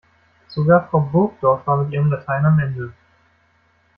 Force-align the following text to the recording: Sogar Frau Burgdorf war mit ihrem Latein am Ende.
Sogar 0.47 0.89
Frau 0.89 1.01
Burgdorf 1.11 1.67
war 1.67 1.77
mit 1.83 1.93
ihrem 1.93 2.09
Latein 2.09 2.43
am 2.43 2.57
Ende. 2.57 2.91